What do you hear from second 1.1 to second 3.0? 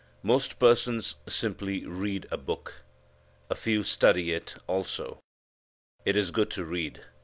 simply read a book.